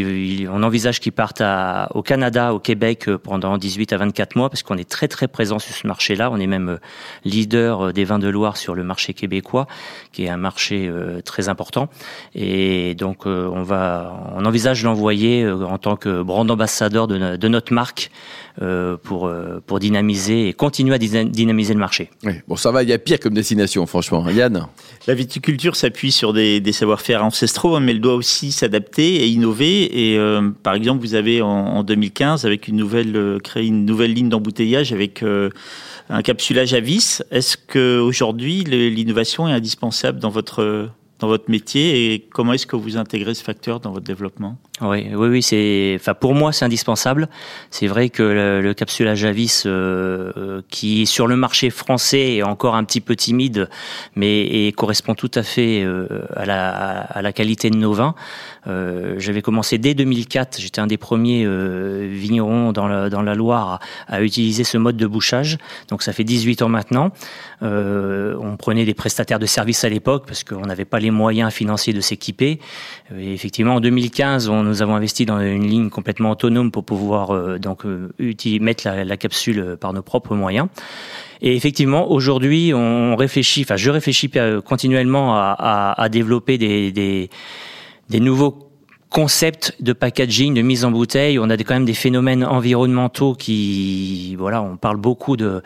il- 0.42 0.50
on 0.50 0.64
envisage 0.64 1.00
qu'il 1.00 1.12
parte 1.12 1.42
à, 1.42 1.90
au 1.94 2.02
Canada, 2.02 2.54
au 2.54 2.60
Québec 2.60 3.08
euh, 3.08 3.18
pendant 3.18 3.58
18 3.58 3.94
à 3.94 3.98
24 3.98 4.36
mois 4.36 4.50
parce 4.50 4.64
qu'on 4.64 4.78
est 4.78 4.90
très 4.90 5.08
très 5.08 5.28
présent 5.28 5.60
sur 5.60 5.74
ce 5.76 5.86
marché-là. 5.88 6.30
On 6.32 6.38
est 6.40 6.48
même 6.48 6.80
leader 7.24 7.94
des 7.94 8.04
vins 8.04 8.20
de 8.20 8.28
Loire 8.28 8.58
sur 8.58 8.76
le 8.76 8.84
marché 8.84 9.14
québécois, 9.14 9.68
qui 10.12 10.26
est 10.26 10.30
un 10.30 10.38
marché 10.38 10.88
euh, 10.88 11.22
très 11.22 11.50
important. 11.50 11.90
Et 12.34 12.96
donc 12.96 13.26
euh, 13.28 13.48
on 13.54 13.64
va, 13.64 14.32
on 14.36 14.46
envisage 14.46 14.84
l'envoyer 14.84 15.44
euh, 15.44 15.64
en 15.66 15.78
tant 15.78 15.96
que 15.96 16.22
brand 16.24 16.50
ambassadeur 16.50 17.08
de, 17.08 17.36
de 17.38 17.48
notre 17.48 17.74
marque 17.74 18.12
euh, 18.62 18.98
pour 19.02 19.28
euh, 19.28 19.62
pour 19.66 19.80
dynamiser 19.80 20.48
et 20.50 20.54
continuer 20.54 20.96
à 20.96 20.98
dyna- 20.98 21.26
dynamiser 21.26 21.74
le 21.74 21.80
marché. 21.80 22.10
Oui. 22.24 22.34
Bon, 22.48 22.56
ça 22.56 22.72
va, 22.72 22.84
il 22.84 22.90
y 22.90 22.94
a 22.94 22.98
pire 22.98 23.20
comme 23.20 23.34
destination, 23.34 23.86
franchement. 23.86 24.28
Yann? 24.30 24.68
La 25.08 25.14
viticulture 25.14 25.76
s'appuie 25.76 26.12
sur 26.12 26.34
des, 26.34 26.60
des 26.62 26.72
savoir-faire 26.72 27.24
ancestraux, 27.36 27.76
hein, 27.76 27.82
mais 27.82 27.92
elle 27.92 28.02
doit 28.02 28.16
aussi 28.16 28.52
s'adapter 28.52 29.16
et 29.16 29.28
innover. 29.28 30.12
Et 30.12 30.18
euh, 30.18 30.52
par 30.64 30.74
exemple, 30.74 31.02
vous 31.02 31.16
avez 31.16 31.42
en, 31.42 31.50
en 31.50 31.84
2015, 31.84 32.46
avec 32.46 32.68
une 32.68 32.78
nouvelle, 32.78 33.16
euh, 33.16 33.40
créé 33.40 33.66
une 33.66 33.86
nouvelle 33.86 34.14
ligne 34.14 34.30
d'embouteillage 34.30 34.94
avec 34.94 35.22
euh, 35.22 35.50
un 36.10 36.22
capsulage 36.22 36.74
à 36.74 36.80
vis. 36.80 37.24
Est-ce 37.32 37.58
que 37.58 38.00
aujourd'hui 38.00 38.64
l'innovation 38.64 39.48
est 39.50 39.54
indispensable 39.54 40.20
dans 40.20 40.30
votre 40.30 40.90
dans 41.20 41.28
votre 41.28 41.50
métier 41.50 42.14
et 42.14 42.20
comment 42.20 42.54
est-ce 42.54 42.68
que 42.68 42.76
vous 42.76 42.98
intégrez 42.98 43.34
ce 43.34 43.44
facteur 43.44 43.80
dans 43.80 43.92
votre 43.92 44.06
développement? 44.06 44.58
Oui, 44.82 45.08
oui, 45.14 45.28
oui, 45.30 45.42
c'est, 45.42 45.96
enfin 45.98 46.14
pour 46.14 46.34
moi 46.34 46.52
c'est 46.52 46.66
indispensable. 46.66 47.30
C'est 47.72 47.88
vrai 47.88 48.10
que 48.10 48.24
le, 48.24 48.62
le 48.62 48.74
capsulage 48.74 49.24
à 49.24 49.32
vis, 49.32 49.64
euh, 49.66 50.34
euh, 50.36 50.62
qui 50.70 51.06
sur 51.06 51.28
le 51.28 51.38
marché 51.38 51.70
français 51.70 52.36
est 52.36 52.44
encore 52.44 52.76
un 52.76 52.84
petit 52.84 53.00
peu 53.00 53.16
timide, 53.16 53.70
mais 54.16 54.74
correspond 54.76 55.16
tout 55.16 55.32
à 55.34 55.44
fait 55.44 55.84
euh, 55.84 56.08
à 56.36 57.22
la 57.22 57.34
qualité 57.34 57.70
de 57.70 57.78
nos 57.78 57.94
vins. 57.94 58.16
J'avais 58.66 59.42
commencé 59.42 59.78
dès 59.78 59.94
2004. 59.94 60.60
J'étais 60.60 60.82
un 60.82 60.88
des 60.88 60.98
premiers 60.98 61.46
vignerons 62.08 62.72
dans 62.72 62.88
la 62.88 63.36
Loire 63.36 63.80
à, 64.08 64.16
à 64.16 64.22
utiliser 64.22 64.64
ce 64.64 64.78
mode 64.78 64.98
de 64.98 65.08
bouchage. 65.08 65.58
Donc 65.90 66.02
ça 66.02 66.14
fait 66.14 66.24
18 66.24 66.64
ans 66.64 66.70
maintenant. 66.70 67.12
On 67.62 68.58
prenait 68.58 68.86
des 68.86 68.94
prestataires 68.96 69.40
de 69.40 69.46
services 69.46 69.84
à 69.84 69.90
l'époque 69.90 70.26
parce 70.26 70.44
qu'on 70.44 70.66
n'avait 70.66 70.86
pas 70.86 71.00
les 71.00 71.05
moyens 71.12 71.54
financiers 71.54 71.94
de 71.94 72.02
s'équiper. 72.02 72.60
Et 73.18 73.34
effectivement, 73.34 73.76
en 73.76 73.80
2015, 73.80 74.50
on, 74.50 74.64
nous 74.64 74.82
avons 74.82 74.96
investi 74.96 75.26
dans 75.26 75.40
une 75.40 75.68
ligne 75.68 75.90
complètement 75.90 76.32
autonome 76.32 76.72
pour 76.72 76.84
pouvoir 76.84 77.32
euh, 77.32 77.58
donc 77.60 77.86
euh, 77.86 78.12
mettre 78.60 78.88
la, 78.88 79.18
capsule 79.18 79.60
euh, 79.60 79.76
par 79.76 79.94
nos 79.94 80.02
propres 80.02 80.36
moyens. 80.36 80.68
Et 81.42 81.56
effectivement, 81.56 82.12
aujourd'hui, 82.12 82.74
on 82.74 83.16
réfléchit, 83.16 83.62
enfin, 83.64 83.76
je 83.76 83.90
réfléchis 83.90 84.32
euh, 84.36 84.62
continuellement 84.62 85.36
à, 85.36 86.08
développer 86.10 86.58
des 86.58 87.30
nouveaux 88.20 88.65
concepts 89.16 89.74
de 89.80 89.94
packaging, 89.94 90.54
de 90.54 90.62
mise 90.62 90.84
en 90.84 90.92
bouteille. 90.92 91.40
On 91.40 91.50
a 91.50 91.56
quand 91.56 91.74
même 91.74 91.86
des 91.86 91.94
phénomènes 91.94 92.44
environnementaux 92.44 93.34
qui, 93.34 94.36
voilà, 94.38 94.62
on 94.62 94.76
parle 94.76 94.98
beaucoup 94.98 95.38
de, 95.38 95.64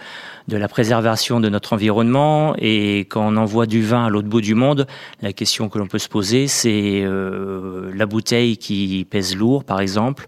de 0.47 0.55
la 0.55 0.67
préservation 0.67 1.39
de 1.39 1.49
notre 1.49 1.73
environnement 1.73 2.53
et 2.59 3.07
quand 3.09 3.27
on 3.27 3.37
envoie 3.37 3.65
du 3.65 3.81
vin 3.81 4.05
à 4.05 4.09
l'autre 4.11 4.27
bout 4.27 4.41
du 4.41 4.53
monde, 4.53 4.85
la 5.23 5.33
question 5.33 5.67
que 5.67 5.79
l'on 5.79 5.87
peut 5.87 5.97
se 5.97 6.09
poser, 6.09 6.47
c'est 6.47 7.01
euh, 7.03 7.91
la 7.95 8.05
bouteille 8.05 8.57
qui 8.57 9.07
pèse 9.09 9.35
lourd, 9.35 9.63
par 9.63 9.81
exemple. 9.81 10.27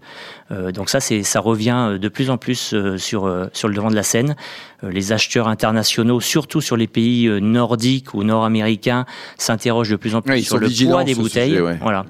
Euh, 0.50 0.72
donc 0.72 0.90
ça, 0.90 0.98
c'est, 0.98 1.22
ça 1.22 1.38
revient 1.38 1.98
de 2.00 2.08
plus 2.08 2.28
en 2.28 2.38
plus 2.38 2.74
euh, 2.74 2.98
sur 2.98 3.26
euh, 3.26 3.46
sur 3.52 3.68
le 3.68 3.74
devant 3.74 3.90
de 3.90 3.94
la 3.94 4.02
scène. 4.02 4.34
Euh, 4.82 4.90
les 4.90 5.12
acheteurs 5.12 5.46
internationaux, 5.46 6.20
surtout 6.20 6.60
sur 6.60 6.76
les 6.76 6.88
pays 6.88 7.28
nordiques 7.40 8.14
ou 8.14 8.24
nord-américains, 8.24 9.06
s'interrogent 9.38 9.90
de 9.90 9.96
plus 9.96 10.16
en 10.16 10.22
plus 10.22 10.42
sur 10.42 10.58
le 10.58 10.68
poids 10.68 11.04
des 11.04 11.14
bouteilles. 11.14 11.50
sujet, 11.50 11.60
ouais. 11.62 11.78
Voilà. 11.80 12.04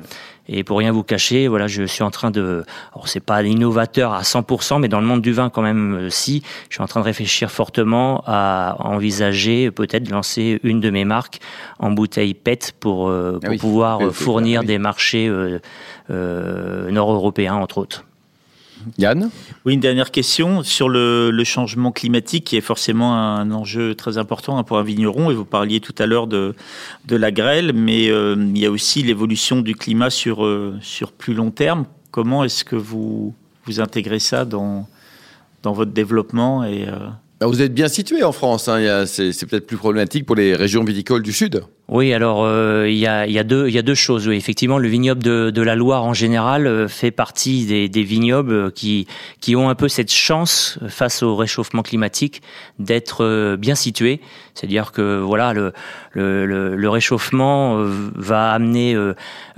Et 0.49 0.65
pour 0.65 0.79
rien 0.79 0.91
vous 0.91 1.05
cacher, 1.05 1.47
voilà, 1.47 1.69
je 1.69 1.85
suis 1.85 2.03
en 2.03 2.11
train 2.11 2.31
de, 2.31 2.65
alors 2.93 3.09
c'est 3.09 3.21
pas 3.21 3.43
innovateur 3.43 4.13
à 4.13 4.23
100%, 4.23 4.81
mais 4.81 4.89
dans 4.89 5.01
le 5.01 5.07
monde 5.07 5.23
du 5.23 5.33
vin 5.33 5.51
quand 5.51 5.63
même, 5.63 5.95
euh, 5.95 6.11
si, 6.11 6.43
je 6.69 6.75
suis 6.75 6.83
en 6.83 6.87
train 6.87 7.01
de 7.01 7.05
réfléchir 7.05 7.51
fortement 7.51 8.23
à 8.27 8.77
envisager 8.81 9.71
peut-être 9.71 10.05
de 10.05 10.11
lancer 10.11 10.59
une 10.65 10.81
de 10.81 10.91
mes 10.91 11.05
marques 11.05 11.39
en 11.79 11.91
bouteille 11.91 12.35
PET 12.35 12.73
pour, 12.81 13.09
euh, 13.09 13.39
Ah 13.45 13.49
oui, 13.51 13.59
pouvoir 13.59 14.13
fournir 14.13 14.61
oui. 14.61 14.67
des 14.67 14.79
marchés 14.79 15.29
euh, 15.29 15.61
euh, 16.11 16.91
nord-européens 16.91 17.55
entre 17.55 17.79
autres. 17.79 18.05
Yann 18.99 19.31
Oui, 19.65 19.75
une 19.75 19.81
dernière 19.81 20.11
question 20.11 20.63
sur 20.63 20.89
le, 20.89 21.31
le 21.31 21.45
changement 21.45 21.93
climatique 21.93 22.45
qui 22.45 22.57
est 22.57 22.61
forcément 22.63 23.15
un 23.17 23.51
enjeu 23.53 23.95
très 23.95 24.19
important 24.19 24.59
hein, 24.59 24.63
pour 24.65 24.79
un 24.79 24.83
vigneron. 24.83 25.31
Et 25.31 25.35
vous 25.35 25.45
parliez 25.45 25.81
tout 25.81 25.95
à 25.99 26.07
l'heure 26.07 26.27
de, 26.27 26.55
de 27.07 27.17
la 27.17 27.31
grêle, 27.31 27.73
mais 27.75 28.11
euh, 28.11 28.35
il 28.39 28.59
y 28.59 28.67
a 28.67 28.71
aussi 28.71 29.03
l'évolution 29.03 29.61
du 29.61 29.75
climat 29.75 30.11
sur, 30.11 30.45
euh, 30.45 30.75
sur 30.81 31.13
plus 31.13 31.35
long 31.35 31.51
terme. 31.51 31.85
Comment 32.11 32.45
est-ce 32.45 32.65
que 32.65 32.77
vous, 32.77 33.35
vous 33.67 33.81
intégrez 33.81 34.19
ça 34.19 34.45
dans, 34.45 34.87
dans 35.63 35.73
votre 35.73 35.93
développement 35.93 36.65
et, 36.65 36.87
euh, 36.89 36.97
Bah, 37.41 37.47
Vous 37.47 37.63
êtes 37.63 37.75
bien 37.75 37.89
situé 37.89 38.23
en 38.23 38.33
France. 38.33 38.69
hein. 38.69 39.05
C'est 39.07 39.47
peut-être 39.47 39.67
plus 39.67 39.77
problématique 39.77 40.27
pour 40.27 40.37
les 40.37 40.55
régions 40.55 40.85
viticoles 40.85 41.23
du 41.23 41.33
Sud. 41.33 41.63
Oui, 41.89 42.15
alors 42.15 42.45
euh, 42.45 42.89
il 42.89 42.97
y, 42.97 43.07
a, 43.07 43.45
deux- 43.45 43.95
choses. 43.95 44.29
Effectivement, 44.29 44.79
le 44.79 44.89
vignoble 44.89 45.23
de, 45.23 45.63
la 45.63 45.75
Loire 45.75 46.05
en 46.05 46.15
général 46.15 46.67
euh, 46.67 46.89
fait 46.89 47.11
partie 47.11 47.89
des, 47.89 48.03
vignobles 48.03 48.53
euh, 48.53 48.71
qui, 48.71 49.07
ont 49.57 49.69
un 49.69 49.75
peu 49.75 49.89
cette 49.89 50.11
chance 50.13 50.79
face 50.89 51.23
au 51.23 51.35
réchauffement 51.35 51.83
climatique 51.83 52.41
d'être 52.79 53.57
bien 53.57 53.75
situés. 53.75 54.21
C'est-à-dire 54.55 54.93
que 54.93 55.19
voilà, 55.19 55.53
le, 56.13 56.89
réchauffement 56.89 57.77
va 58.15 58.53
amener 58.53 58.97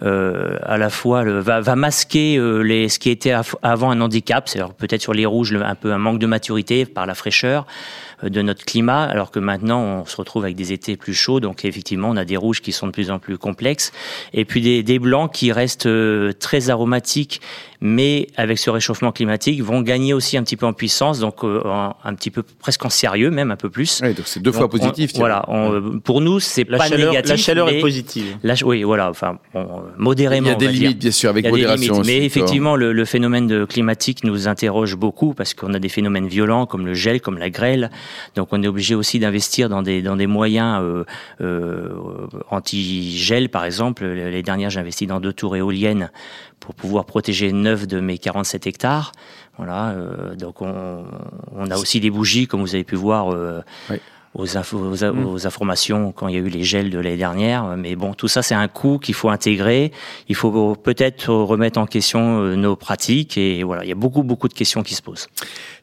à 0.00 0.78
la 0.78 0.90
fois 0.90 1.24
va, 1.24 1.76
masquer 1.76 2.36
ce 2.36 2.98
qui 2.98 3.10
était 3.10 3.32
av- 3.32 3.56
avant 3.62 3.90
un 3.90 4.00
handicap, 4.00 4.48
c'est-à-dire 4.48 4.74
peut-être 4.74 5.02
sur 5.02 5.14
les 5.14 5.26
rouges 5.26 5.54
un 5.54 5.74
peu 5.74 5.92
un 5.92 5.98
manque 5.98 6.18
de 6.18 6.26
maturité 6.26 6.86
par 6.86 7.06
la 7.06 7.14
fraîcheur 7.14 7.66
de 8.22 8.42
notre 8.42 8.64
climat, 8.64 9.02
alors 9.04 9.30
que 9.30 9.38
maintenant 9.38 9.80
on 9.80 10.04
se 10.04 10.16
retrouve 10.16 10.44
avec 10.44 10.56
des 10.56 10.72
étés 10.72 10.96
plus 10.96 11.14
chauds, 11.14 11.40
donc 11.40 11.64
effectivement 11.64 12.13
on 12.14 12.16
a 12.16 12.24
des 12.24 12.36
rouges 12.36 12.60
qui 12.60 12.72
sont 12.72 12.86
de 12.86 12.92
plus 12.92 13.10
en 13.10 13.18
plus 13.18 13.38
complexes, 13.38 13.92
et 14.32 14.44
puis 14.44 14.82
des, 14.82 14.98
blancs 14.98 15.32
qui 15.32 15.52
restent 15.52 15.86
euh, 15.86 16.32
très 16.32 16.70
aromatiques, 16.70 17.40
mais 17.86 18.28
avec 18.38 18.58
ce 18.58 18.70
réchauffement 18.70 19.12
climatique 19.12 19.62
vont 19.62 19.82
gagner 19.82 20.14
aussi 20.14 20.38
un 20.38 20.42
petit 20.42 20.56
peu 20.56 20.64
en 20.64 20.72
puissance, 20.72 21.20
donc 21.20 21.44
euh, 21.44 21.60
en- 21.66 21.94
un 22.02 22.14
petit 22.14 22.30
peu 22.30 22.42
presque 22.42 22.82
en 22.84 22.88
sérieux 22.88 23.30
même 23.30 23.50
un 23.50 23.56
peu 23.56 23.68
plus. 23.68 24.00
Oui, 24.02 24.14
donc 24.14 24.26
c'est 24.26 24.40
deux 24.40 24.50
Donc, 24.50 24.54
fois 24.54 24.64
on- 24.64 24.68
positif. 24.70 25.12
Thierry. 25.12 25.18
voilà, 25.20 25.44
on- 25.48 25.72
euh, 25.74 25.80
pour 26.02 26.22
nous 26.22 26.40
c'est 26.40 26.66
la, 26.68 26.78
pas 26.78 26.88
chaleur, 26.88 27.10
négatif. 27.10 27.30
la 27.30 27.36
chaleur 27.36 27.68
est 27.68 27.80
positive 27.80 28.36
la 28.42 28.54
oui, 28.64 28.82
voilà, 28.84 29.10
enfin 29.10 29.38
bon, 29.52 29.82
modérément. 29.98 30.46
Il 30.46 30.50
y 30.50 30.52
a 30.52 30.56
on 30.56 30.58
des 30.58 30.68
dire. 30.68 30.80
limites, 30.88 30.98
bien 31.00 31.10
sûr, 31.10 31.28
avec 31.28 31.46
modération. 31.46 31.94
limites. 31.94 32.00
aussi, 32.00 32.10
Mais 32.18 32.24
effectivement, 32.24 32.74
le, 32.76 32.92
le 32.94 33.04
phénomène 33.04 33.46
de 33.46 33.66
climatique 33.66 34.24
nous 34.24 34.48
interroge 34.48 34.96
beaucoup 34.96 35.34
parce 35.34 35.52
qu'on 35.52 35.74
a 35.74 35.78
des 35.78 35.90
phénomènes 35.90 36.26
violents 36.26 36.64
comme 36.64 36.86
le 36.86 36.94
gel, 36.94 37.20
comme 37.20 37.36
la 37.36 37.50
grêle. 37.50 37.90
Donc, 38.34 38.48
on 38.52 38.62
est 38.62 38.66
obligé 38.66 38.94
aussi 38.94 39.18
d'investir 39.18 39.68
dans 39.68 39.82
des 39.82 40.00
dans 40.00 40.16
des 40.16 40.26
moyens 40.26 40.80
euh, 40.82 41.04
euh, 41.42 41.88
anti-gel, 42.50 43.48
par 43.48 43.64
exemple. 43.64 44.04
Les 44.06 44.42
dernières, 44.42 44.70
j'ai 44.70 44.80
investi 44.80 45.06
dans 45.06 45.20
deux 45.20 45.32
tours 45.32 45.56
éoliennes 45.56 46.10
pour 46.64 46.74
pouvoir 46.74 47.04
protéger 47.04 47.52
neuf 47.52 47.86
de 47.86 48.00
mes 48.00 48.16
47 48.16 48.66
hectares. 48.66 49.12
Voilà. 49.58 49.90
euh, 49.90 50.34
donc, 50.34 50.62
on, 50.62 51.04
on 51.54 51.70
a 51.70 51.76
aussi 51.76 52.00
des 52.00 52.10
bougies, 52.10 52.46
comme 52.46 52.62
vous 52.62 52.74
avez 52.74 52.84
pu 52.84 52.96
voir. 52.96 53.32
euh, 53.34 53.60
Oui. 53.90 53.96
Aux, 54.34 54.46
infos- 54.56 54.76
aux, 54.78 55.12
Mm. 55.12 55.26
aux 55.26 55.46
informations 55.46 56.12
quand 56.12 56.28
il 56.28 56.34
y 56.34 56.38
a 56.38 56.40
eu 56.40 56.48
les 56.48 56.64
gels 56.64 56.90
de 56.90 56.98
l'année 56.98 57.16
dernière. 57.16 57.76
Mais 57.76 57.94
bon, 57.96 58.14
tout 58.14 58.28
ça, 58.28 58.42
c'est 58.42 58.54
un 58.54 58.68
coût 58.68 58.98
qu'il 58.98 59.14
faut 59.14 59.28
intégrer. 59.30 59.92
Il 60.28 60.34
faut 60.34 60.74
peut-être 60.74 61.32
remettre 61.32 61.78
en 61.78 61.86
question 61.86 62.40
euh, 62.42 62.56
nos 62.56 62.76
pratiques. 62.76 63.38
Et 63.38 63.62
voilà, 63.62 63.84
il 63.84 63.88
y 63.88 63.92
a 63.92 63.96
beaucoup, 63.96 64.22
beaucoup 64.22 64.48
de 64.48 64.54
questions 64.54 64.82
qui 64.82 64.94
se 64.94 65.02
posent. 65.02 65.28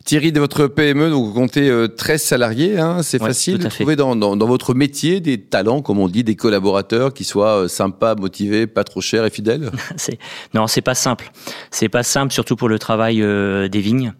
Thierry, 0.03 0.31
de 0.31 0.39
votre 0.39 0.65
PME, 0.65 1.11
donc 1.11 1.25
vous 1.27 1.33
comptez 1.33 1.69
euh, 1.69 1.87
13 1.87 2.21
salariés, 2.23 2.79
hein, 2.79 3.03
c'est 3.03 3.21
Ouais, 3.21 3.27
facile 3.27 3.59
de 3.59 3.67
trouver 3.69 3.95
dans, 3.95 4.15
dans, 4.15 4.35
dans 4.35 4.47
votre 4.47 4.73
métier 4.73 5.19
des 5.19 5.39
talents, 5.39 5.81
comme 5.83 5.99
on 5.99 6.07
dit, 6.07 6.23
des 6.23 6.35
collaborateurs 6.35 7.13
qui 7.13 7.23
soient 7.23 7.63
euh, 7.63 7.67
sympas, 7.67 8.15
motivés, 8.15 8.65
pas 8.65 8.83
trop 8.83 8.99
chers 9.01 9.25
et 9.25 9.29
fidèles? 9.29 9.69
Non, 10.53 10.65
c'est 10.67 10.81
pas 10.81 10.95
simple. 10.95 11.31
C'est 11.69 11.87
pas 11.89 12.03
simple, 12.03 12.33
surtout 12.33 12.55
pour 12.55 12.67
le 12.67 12.79
travail 12.79 13.21
euh, 13.21 13.67
des 13.67 13.79
vignes. 13.79 14.13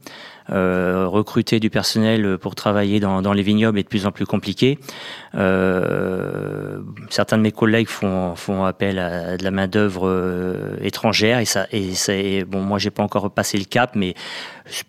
Euh, 0.53 1.08
recruter 1.08 1.62
du 1.62 1.70
personnel 1.70 2.38
pour 2.38 2.55
travailler 2.55 3.00
dans, 3.00 3.22
dans 3.22 3.31
les 3.31 3.41
vignobles 3.41 3.79
est 3.79 3.84
de 3.84 3.88
plus 3.88 4.05
en 4.05 4.12
plus 4.12 4.25
compliqué. 4.25 4.79
Euh, 5.36 6.79
certains 7.10 7.38
de 7.38 7.41
mes 7.43 7.51
collègues 7.51 7.88
font, 7.88 8.36
font 8.36 8.65
appel 8.65 9.00
à 9.00 9.38
de 9.38 9.43
la 9.43 9.51
main 9.51 9.67
d'œuvre 9.67 10.08
euh, 10.08 10.75
étrangère 10.81 11.39
et 11.39 11.46
ça 11.46 11.67
et 11.72 11.93
c'est 11.93 12.43
bon. 12.43 12.62
Moi, 12.62 12.79
j'ai 12.79 12.91
pas 12.91 13.03
encore 13.03 13.31
passé 13.31 13.58
le 13.58 13.63
cap, 13.65 13.91
mais 13.96 14.13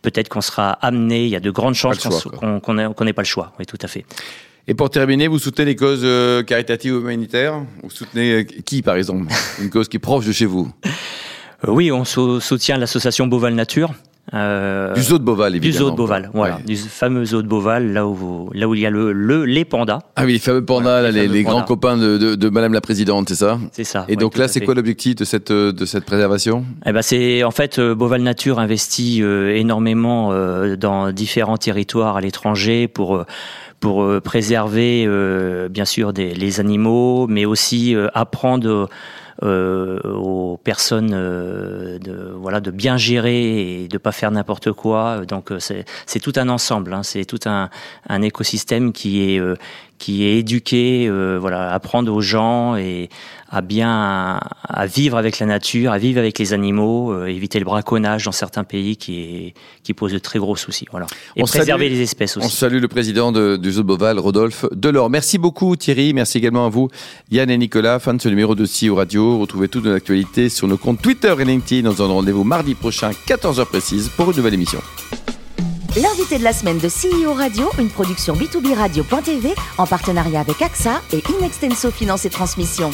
peut-être 0.03 0.29
qu'on 0.29 0.41
sera 0.41 0.73
amené. 0.73 1.25
Il 1.25 1.31
y 1.31 1.37
a 1.37 1.41
de 1.41 1.51
grandes 1.51 1.75
chances 1.75 1.99
qu'on 2.39 2.61
qu'on 2.61 3.05
n'ait 3.05 3.13
pas 3.13 3.23
le 3.23 3.27
choix. 3.27 3.53
Oui, 3.59 3.67
tout 3.67 3.79
à 3.83 3.89
fait. 3.89 4.05
Et 4.69 4.75
pour 4.75 4.91
terminer, 4.91 5.27
vous 5.29 5.39
soutenez 5.39 5.67
les 5.67 5.77
causes 5.77 6.03
euh, 6.05 6.43
caritatives 6.45 6.95
ou 6.95 7.01
humanitaires? 7.01 7.63
Vous 7.83 7.91
soutenez 7.91 8.33
euh, 8.33 8.45
qui, 8.65 8.83
par 8.83 8.97
exemple? 8.97 9.27
Une 9.61 9.71
cause 9.71 9.89
qui 9.89 9.97
est 9.97 10.01
proche 10.01 10.25
de 10.27 10.33
chez 10.33 10.47
vous? 10.47 10.71
Oui, 11.67 11.91
on 11.93 12.05
sou- 12.05 12.41
soutient 12.41 12.77
l'association 12.79 13.27
Boval 13.27 13.55
Nature. 13.55 13.93
Euh, 14.35 14.95
Du 14.95 15.03
zoo 15.03 15.19
de 15.19 15.25
Beauval, 15.25 15.53
du 15.53 15.59
évidemment. 15.59 15.87
zoo 15.87 15.91
de 15.91 15.97
Beauval, 15.97 16.31
voilà, 16.33 16.57
Ouais. 16.57 16.63
du 16.65 16.77
fameux 16.77 17.25
zoo 17.25 17.43
de 17.43 17.49
Beauval, 17.49 17.93
là 17.93 18.07
où, 18.07 18.51
là 18.55 18.69
où 18.69 18.75
il 18.75 18.81
y 18.81 18.87
a 18.87 18.91
le, 18.91 19.13
le 19.13 19.45
les 19.45 19.65
pandas, 19.65 19.99
Ah 20.15 20.25
oui, 20.25 20.35
les 20.35 20.39
fameux 20.39 20.65
pandas, 20.65 21.03
Ouais, 21.03 21.11
les 21.11 21.13
les, 21.13 21.21
fameux 21.27 21.35
les 21.35 21.43
grands 21.43 21.63
copains 21.63 21.97
de, 21.97 22.19
de, 22.19 22.35
de 22.37 22.49
Madame 22.49 22.73
la 22.73 22.81
Présidente, 22.81 23.29
c'est 23.29 23.35
ça 23.35 23.59
c'est 23.73 23.83
ça. 23.85 24.05
Et 24.09 24.13
ouais, 24.13 24.17
donc 24.17 24.37
là, 24.39 24.47
c'est 24.47 24.61
quoi 24.61 24.75
l'objectif 24.75 25.17
de 25.17 25.25
cette, 25.25 25.51
euh, 25.51 25.73
de 25.73 25.85
cette 25.85 26.05
préservation? 26.05 26.65
Eh 26.87 26.93
ben 26.93 27.03
c'est 27.03 27.43
en 27.43 27.51
fait 27.51 27.81
euh, 27.81 27.97
Boval 27.97 28.23
Nature 28.23 28.61
investit 28.61 29.19
euh, 29.23 29.57
énormément 29.57 30.31
euh, 30.31 30.77
dans 30.77 31.11
différents 31.11 31.57
territoires 31.59 32.17
à 32.17 32.21
l'étranger 32.21 32.87
pour 32.89 33.25
pour 33.81 34.07
préserver 34.23 35.05
euh, 35.09 35.69
bien 35.69 35.85
sûr 35.85 36.13
des, 36.13 36.33
les 36.35 36.61
animaux, 36.61 37.27
mais 37.29 37.45
aussi 37.45 37.97
euh, 37.97 38.07
apprendre 38.15 38.89
aux 39.41 40.59
personnes 40.63 41.13
euh, 41.15 41.99
de 41.99 42.33
voilà 42.35 42.61
de 42.61 42.71
bien 42.71 42.97
gérer 42.97 43.83
et 43.83 43.89
de 43.89 43.99
pas 43.99 44.13
faire 44.13 44.31
n'importe 44.31 44.73
quoi. 44.73 45.25
Donc 45.27 45.51
euh, 45.51 45.59
c'est 45.61 46.21
tout 46.21 46.33
un 46.37 46.49
ensemble, 46.49 46.93
hein, 46.93 47.03
c'est 47.03 47.25
tout 47.25 47.41
un 47.47 47.71
un 48.09 48.23
écosystème 48.23 48.93
qui 48.93 49.35
est 49.35 49.39
euh, 49.39 49.57
qui 50.03 50.25
est 50.25 50.39
éduqué, 50.39 51.07
euh, 51.09 51.39
voilà, 51.41 51.73
apprendre 51.73 52.13
aux 52.13 52.21
gens 52.21 52.75
et 52.75 53.09
à 53.55 53.61
bien 53.61 54.41
à 54.67 54.87
vivre 54.87 55.19
avec 55.19 55.39
la 55.39 55.45
nature, 55.47 55.93
à 55.93 55.99
vivre 55.99 56.19
avec 56.19 56.39
les 56.39 56.55
animaux, 56.55 57.13
euh, 57.13 57.27
éviter 57.27 57.59
le 57.59 57.67
braconnage 57.67 58.25
dans 58.25 58.33
certains 58.33 58.65
pays 58.65 58.97
qui 58.97 59.21
est 59.21 59.55
qui 59.85 59.93
pose 59.93 60.13
de 60.13 60.19
très 60.19 60.39
gros 60.39 60.57
soucis. 60.57 60.87
Voilà. 60.91 61.07
Et 61.37 61.43
On 61.43 61.47
préserver 61.47 61.85
salue- 61.87 61.95
les 61.97 62.01
espèces 62.03 62.37
On 62.39 62.41
aussi. 62.41 62.57
salue 62.57 62.79
le 62.81 62.89
président 62.89 63.31
de- 63.31 63.57
du 63.57 63.71
zoo 63.73 63.83
de 63.83 63.87
Beauval, 63.89 64.19
Rodolphe 64.19 64.65
Delors. 64.73 65.11
Merci 65.11 65.37
beaucoup 65.37 65.77
Thierry, 65.77 66.15
merci 66.15 66.39
également 66.39 66.65
à 66.67 66.71
vous 66.71 66.89
Yann 67.31 67.51
et 67.51 67.59
Nicolas, 67.59 67.99
fin 67.99 68.15
de 68.15 68.23
ce 68.23 68.29
numéro 68.31 68.55
de 68.55 68.65
CEO 68.65 68.95
Radio. 68.95 69.39
Retrouvez 69.39 69.69
toute 69.69 69.85
notre 69.85 69.97
actualité 69.99 70.49
sur 70.49 70.67
nos 70.67 70.79
comptes 70.79 71.03
Twitter 71.03 71.35
et 71.39 71.45
LinkedIn. 71.45 71.87
On 71.89 71.93
se 71.93 71.99
donne 71.99 72.11
rendez-vous 72.11 72.45
mardi 72.45 72.75
prochain, 72.75 73.11
14h 73.27 73.67
précise, 73.67 74.09
pour 74.17 74.31
une 74.31 74.37
nouvelle 74.39 74.55
émission. 74.55 74.81
L'invité 75.95 76.39
de 76.39 76.45
la 76.45 76.55
semaine 76.55 76.79
de 76.79 76.89
CEO 76.89 77.35
Radio, 77.35 77.69
une 77.79 77.91
production 77.91 78.35
B2B 78.35 78.73
Radio.tv 78.75 79.51
en 79.77 79.87
partenariat 79.87 80.41
avec 80.41 80.63
AXA 80.63 81.03
et 81.13 81.23
Inextenso 81.39 81.91
Finance 81.91 82.25
et 82.25 82.31
Transmission. 82.31 82.91